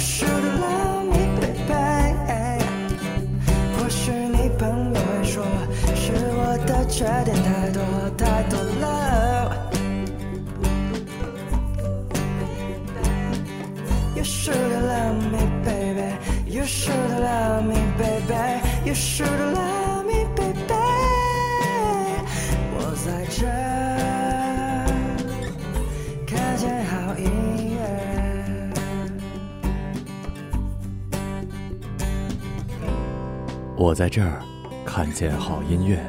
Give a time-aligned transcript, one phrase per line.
[0.00, 0.39] sure.
[33.89, 34.41] 我在这儿
[34.85, 35.99] 看见好音乐。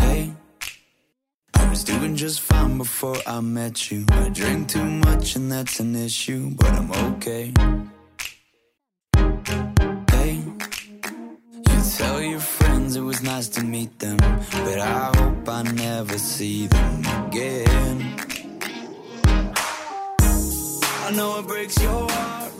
[0.00, 0.32] Hey,
[1.54, 4.04] I was doing just fine before I met you.
[4.10, 7.52] I drink too much and that's an issue, but I'm okay.
[13.23, 18.15] nice to meet them, but I hope I never see them again.
[21.05, 22.51] I know it breaks your heart.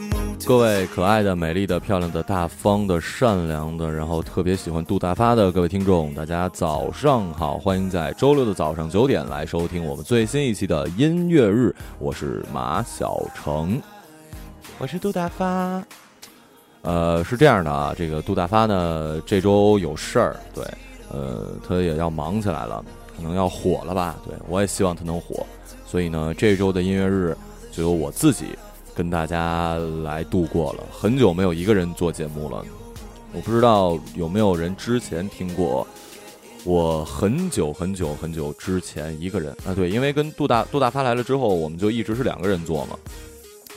[0.46, 7.58] 各位可爱的、美丽的、漂亮的、大方的、善良的，然后特别喜欢杜大发的各位听众，大家早上好！
[7.60, 13.80] 欢迎在周六的早上九点来收听我们最新一期的音乐日，我是马小成，
[14.80, 15.82] 我是杜大发。
[16.82, 20.66] 呃，是这样的啊，这个杜大发呢这周有事儿，对，
[21.12, 22.84] 呃，他也要忙起来了，
[23.16, 24.18] 可能要火了吧？
[24.26, 25.46] 对我也希望他能火，
[25.86, 27.38] 所以呢，这周的音乐日
[27.72, 28.48] 就由我自己
[28.96, 30.84] 跟大家来度过了。
[30.92, 32.66] 很久没有一个人做节目了，
[33.32, 35.86] 我不知道有没有人之前听过。
[36.64, 42.96] 我很久很久很久之前一个人啊，对，因为跟杜大杜大发来了之后，我们就一直是两个人做嘛。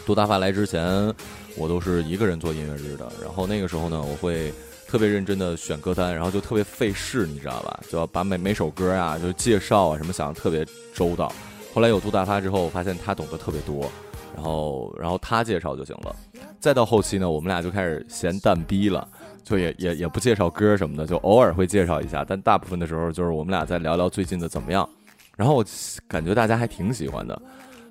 [0.04, 1.10] 杜大发来之前，
[1.56, 3.10] 我都是一个人做音乐日的。
[3.22, 4.53] 然后那个时候呢，我会
[4.87, 7.81] 特别认真的选歌单，然后就特别费事，你知道吧？
[7.88, 11.32] 就要把每每首歌啊，就介绍啊什么想的特别周到。
[11.72, 13.91] 后来有杜大发之后，我发现他懂得特别多，
[14.34, 16.15] 然后然后他介绍就行了。
[16.60, 19.06] 再到后期呢，我们俩就开始闲蛋逼了，
[19.42, 24.88] 就也也也不介绍歌什么的，就偶尔会介绍一下，但大部分的时候就是我们俩在聊聊最近的怎么样。
[25.36, 25.65] 然后我
[26.06, 27.42] 感觉大家还挺喜欢的，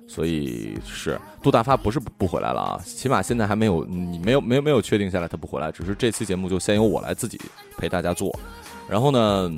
[0.06, 7.40] 所以是杜大发不是不回来了啊，起码现在还没有你没有没有没有确定下来他不回来，只是这期节目就先由我来自己
[7.76, 8.38] 陪大家做。
[8.88, 9.50] 然后呢，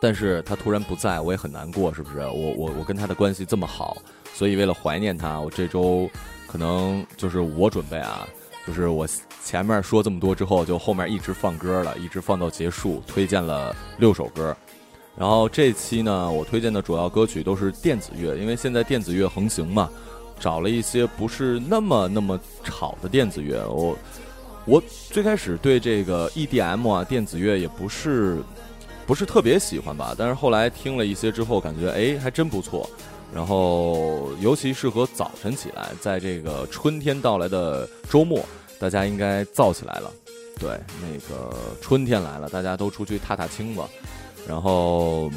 [0.00, 2.18] 但是他突然不在，我也很难过，是不是？
[2.18, 3.96] 我我我跟他的关系这么好，
[4.34, 6.08] 所以为了怀念他，我这周
[6.46, 8.28] 可能就是我准备啊，
[8.66, 9.08] 就是我
[9.42, 14.54] 前面说这么多之后，就后面一直放歌了，一直放到结束，推荐了六首歌。
[15.16, 19.90] 然后这期呢，我推荐的主要歌曲都是电子乐，因为现在电子乐横行嘛，
[20.40, 23.68] 找了一些不是那么那么吵的电子乐。
[23.68, 23.96] 我
[24.64, 28.42] 我最开始对这个 EDM 啊电子乐也不是
[29.06, 32.88] 不是特别喜欢吧，但是后来听了一些之后，感觉哎还真不错。
[33.34, 38.44] 然后尤其适合早晨起来，在这个春天到来的周末，
[38.78, 40.12] 大家应该燥起来了。
[40.58, 43.88] 对，那个春天来了，大家都出去踏踏青吧。
[44.48, 45.30] 然后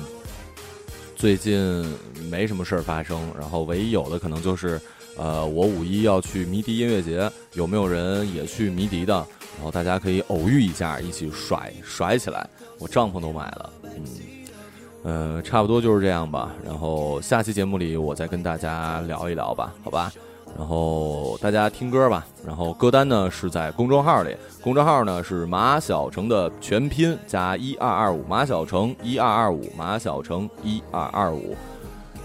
[1.16, 1.86] 最近
[2.30, 4.80] 没什么事儿发生，然后唯一有的可能就是，
[5.18, 9.14] 呃，我五一要去迷笛音乐节，有没有人也去迷笛的？
[9.56, 12.48] 然后大家可以偶遇一下，一起甩甩起来。
[12.78, 16.54] 我帐篷都买了，嗯，呃，差不多就是这样吧。
[16.66, 20.12] 然后下期节目里我再跟大家聊一聊吧，好吧？
[20.58, 31.56] 然后大家听歌吧，然后歌单呢是在公众号里，公众号呢是马小成的全拼加一二二五，马小成一二二五，马小成一二二五，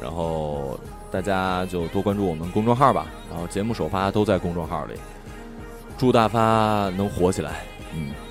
[0.01, 0.79] 然后
[1.11, 4.95] 大家就多关注我们公众号吧，然后节目首发都在公众号里，
[5.99, 8.30] 祝大发能火起来，嗯。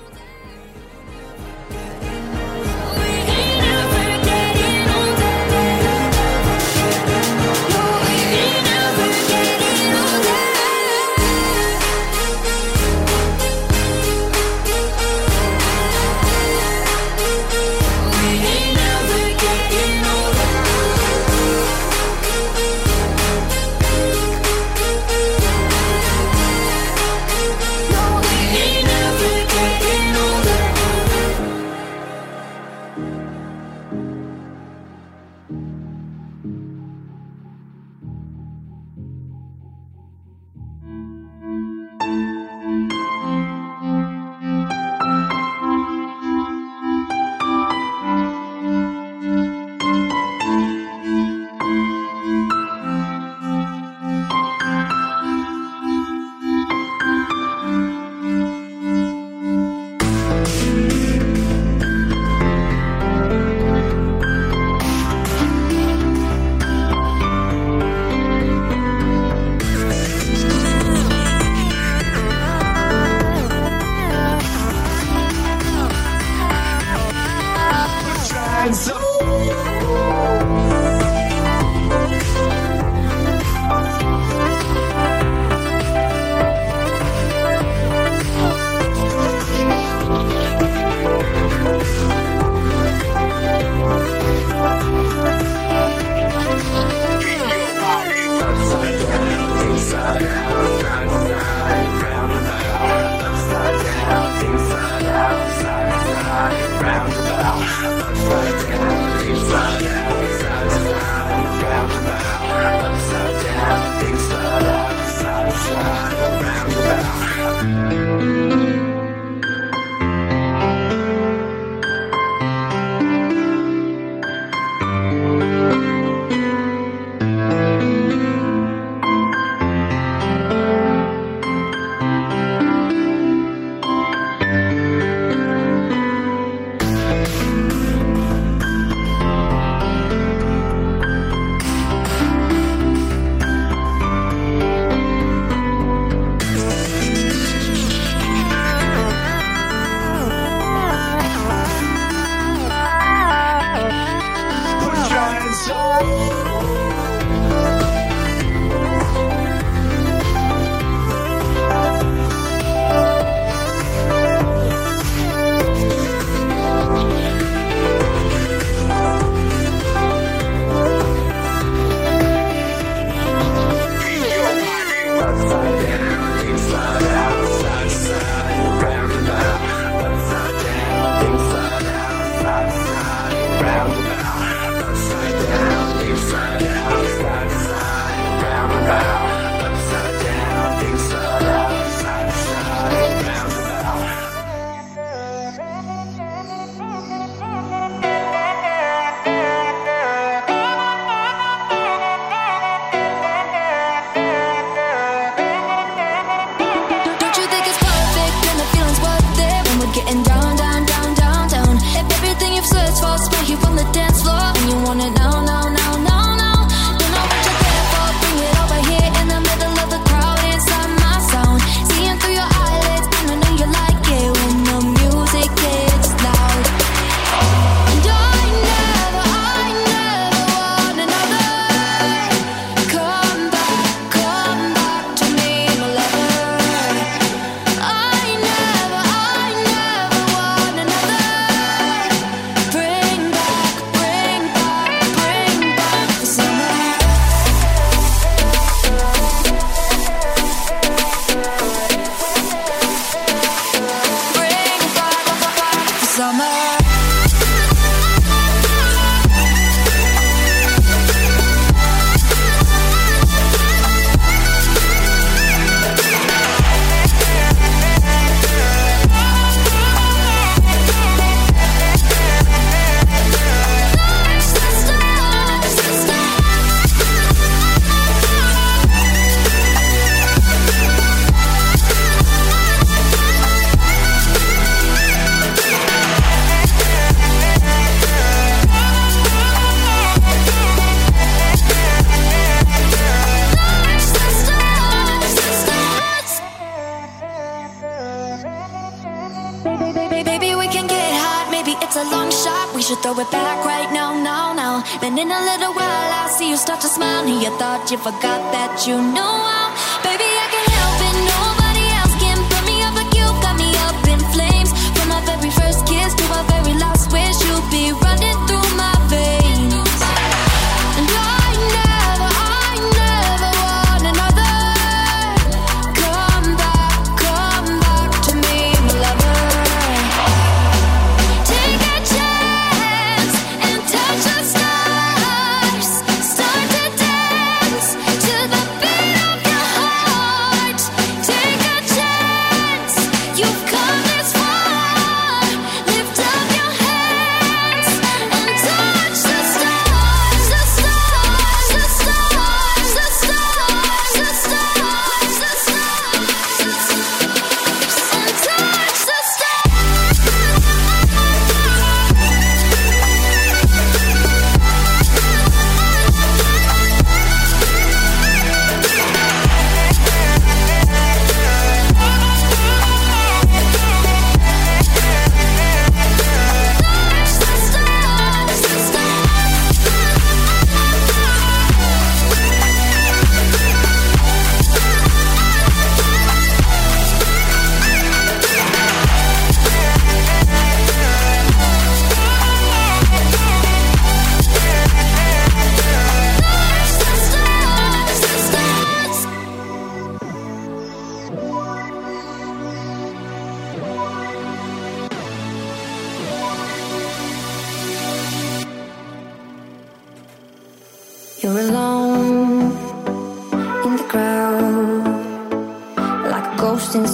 [308.78, 309.29] you know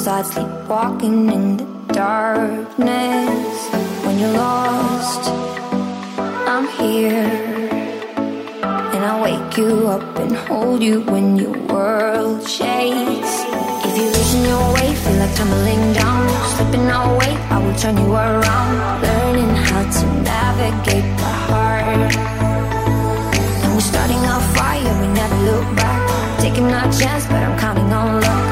[0.06, 3.56] start sleepwalking in the darkness.
[4.04, 5.28] When you're lost,
[6.46, 7.26] I'm here.
[8.94, 13.32] And I'll wake you up and hold you when your world shakes.
[13.86, 16.22] If you're losing your way, feel like tumbling down.
[16.54, 19.02] Slipping away, I will turn you around.
[19.02, 22.14] Learning how to navigate the heart.
[23.62, 26.00] And we're starting a fire, we never look back.
[26.38, 28.45] Taking our chance, but I'm counting on love.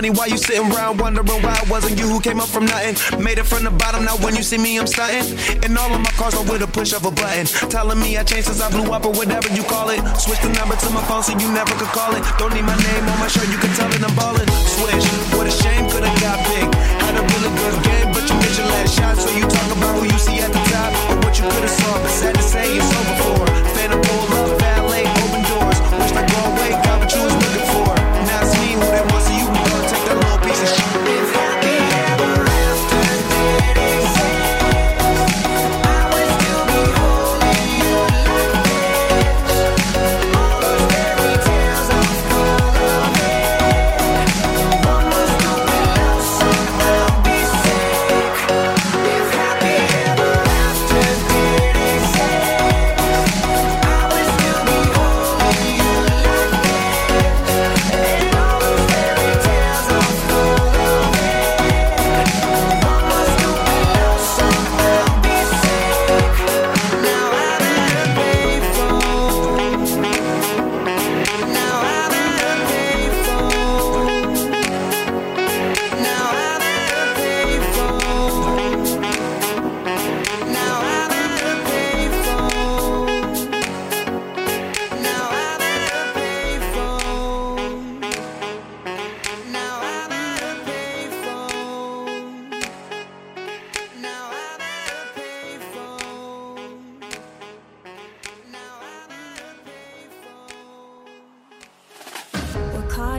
[0.00, 2.96] money, why you sitting around wondering why it wasn't you who came up from nothing?
[3.22, 5.36] Made it from the bottom, now when you see me, I'm stunting.
[5.62, 7.44] And all of my cars are with a push of a button.
[7.68, 10.00] Telling me I changed since I blew up or whatever you call it.
[10.16, 12.24] Switch the number to my phone so you never could call it.
[12.38, 14.48] Don't need my name on my shirt, you can tell it I'm ballin'.
[14.48, 15.04] Switch.
[15.36, 16.79] what a shame, could've got big.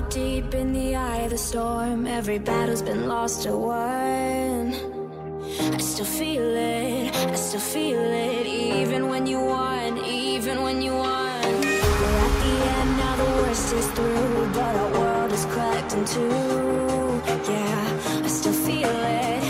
[0.02, 2.08] Caught deep in the eye of the storm.
[2.08, 4.74] Every battle's been lost or won.
[5.76, 8.48] I still feel it, I still feel it.
[8.48, 11.42] Even when you won, even when you won.
[12.02, 14.50] We're at the end, now the worst is through.
[14.54, 17.52] But our world is cracked in two.
[17.52, 19.41] Yeah, I still feel it.